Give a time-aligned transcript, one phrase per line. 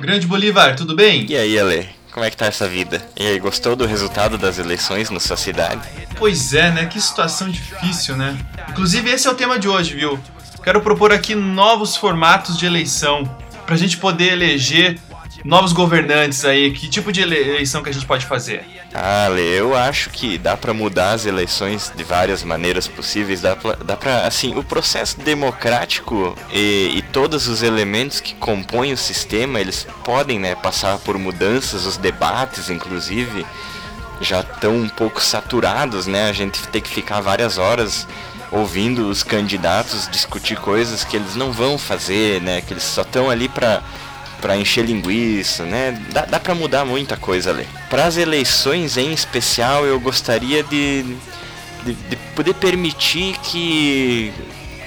[0.00, 1.26] Grande Bolívar, tudo bem?
[1.28, 1.88] E aí, Ale?
[2.12, 3.06] Como é que tá essa vida?
[3.16, 5.82] E aí, gostou do resultado das eleições na sua cidade?
[6.16, 6.86] Pois é, né?
[6.86, 8.38] Que situação difícil, né?
[8.70, 10.18] Inclusive, esse é o tema de hoje, viu?
[10.62, 13.24] Quero propor aqui novos formatos de eleição
[13.66, 14.98] pra gente poder eleger
[15.46, 16.70] novos governantes aí.
[16.72, 18.64] Que tipo de eleição que a gente pode fazer?
[18.92, 23.40] Ah, eu acho que dá para mudar as eleições de várias maneiras possíveis.
[23.40, 28.92] Dá pra, dá pra assim, o processo democrático e, e todos os elementos que compõem
[28.92, 33.46] o sistema, eles podem, né, passar por mudanças, os debates, inclusive,
[34.20, 36.28] já estão um pouco saturados, né?
[36.28, 38.06] A gente tem que ficar várias horas
[38.50, 42.60] ouvindo os candidatos discutir coisas que eles não vão fazer, né?
[42.60, 43.82] Que eles só estão ali para
[44.40, 45.98] para encher linguiça, né?
[46.12, 47.66] Dá, dá para mudar muita coisa ali.
[47.88, 51.16] Para as eleições em especial, eu gostaria de,
[51.84, 54.32] de, de, poder permitir que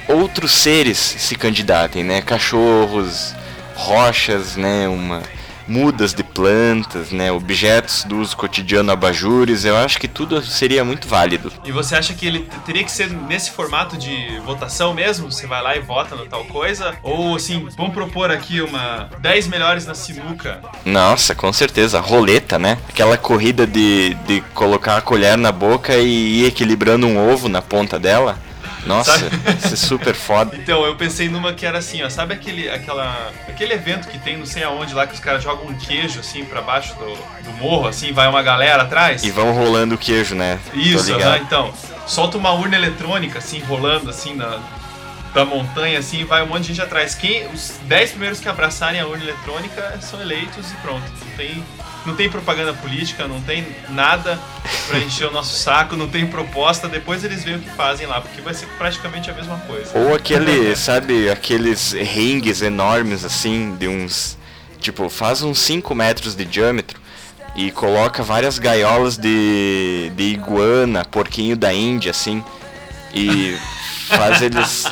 [0.08, 2.22] outros seres se candidatem, né?
[2.22, 3.34] Cachorros,
[3.76, 4.88] rochas, né?
[4.88, 5.22] Uma
[5.70, 11.08] mudas de plantas, né, objetos do uso cotidiano, abajures, eu acho que tudo seria muito
[11.08, 11.52] válido.
[11.64, 15.32] E você acha que ele teria que ser nesse formato de votação mesmo?
[15.32, 16.96] Você vai lá e vota no tal coisa?
[17.04, 20.62] Ou assim, vamos propor aqui uma 10 melhores na sinuca?
[20.84, 22.78] Nossa, com certeza, roleta, né?
[22.90, 27.62] Aquela corrida de, de colocar a colher na boca e ir equilibrando um ovo na
[27.62, 28.38] ponta dela.
[28.86, 29.12] Nossa,
[29.58, 30.56] isso é super foda.
[30.56, 34.38] Então, eu pensei numa que era assim, ó, sabe aquele, aquela, aquele evento que tem
[34.38, 37.52] não sei aonde lá que os caras jogam um queijo assim para baixo do, do
[37.58, 39.24] morro, assim, vai uma galera atrás?
[39.24, 40.60] E vão rolando o queijo, né?
[40.74, 41.40] Isso, né?
[41.40, 41.74] Então,
[42.08, 44.60] solta uma urna eletrônica assim, rolando assim na,
[45.34, 47.16] da montanha, assim, vai um monte de gente atrás.
[47.16, 51.04] Quem, os 10 primeiros que abraçarem a urna eletrônica são eleitos e pronto.
[51.26, 51.64] Não tem
[52.10, 54.40] não tem propaganda política, não tem nada
[54.88, 58.20] para encher o nosso saco, não tem proposta, depois eles veem o que fazem lá,
[58.20, 59.98] porque vai ser praticamente a mesma coisa.
[59.98, 64.38] Ou aquele, sabe, aqueles rings enormes assim, de uns.
[64.80, 67.00] Tipo, faz uns 5 metros de diâmetro
[67.56, 72.44] e coloca várias gaiolas de, de iguana, porquinho da Índia, assim,
[73.14, 73.58] e
[74.08, 74.86] faz eles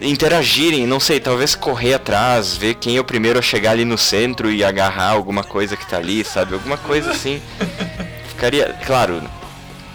[0.00, 3.98] interagirem, não sei, talvez correr atrás, ver quem é o primeiro a chegar ali no
[3.98, 6.54] centro e agarrar alguma coisa que tá ali, sabe?
[6.54, 7.40] Alguma coisa assim.
[8.28, 9.22] Ficaria, claro,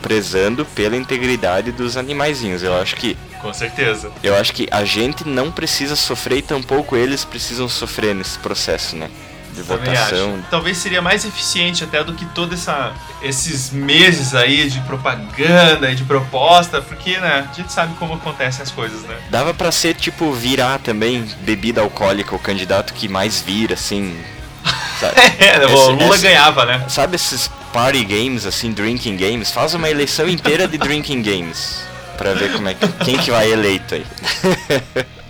[0.02, 2.62] prezando pela integridade dos animaizinhos.
[2.62, 3.18] Eu acho que.
[3.42, 4.12] Com certeza.
[4.24, 8.96] Eu acho que a gente não precisa sofrer e tampouco eles precisam sofrer nesse processo,
[8.96, 9.10] né?
[9.56, 10.44] De votação.
[10.50, 12.66] Talvez seria mais eficiente até do que todos
[13.22, 18.62] esses meses aí de propaganda e de proposta, porque, né, a gente sabe como acontecem
[18.62, 19.16] as coisas, né?
[19.30, 24.16] Dava para ser, tipo, virar também bebida alcoólica, o candidato que mais vira, assim.
[25.40, 26.86] é, esse, o Lula esse, ganhava, né?
[26.90, 29.52] Sabe esses party games, assim, drinking games?
[29.52, 31.84] Faz uma eleição inteira de drinking games.
[32.18, 34.06] Pra ver como é que, quem que vai eleito aí.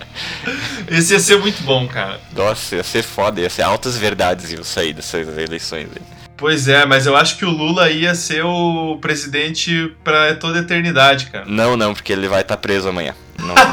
[0.88, 2.20] Esse ia ser muito bom, cara.
[2.32, 6.02] Nossa, ia ser foda, ia ser altas verdades iam sair dessas eleições aí.
[6.36, 10.62] Pois é, mas eu acho que o Lula ia ser o presidente pra toda a
[10.62, 11.46] eternidade, cara.
[11.46, 13.14] Não, não, porque ele vai estar tá preso amanhã.
[13.38, 13.70] Não, não vai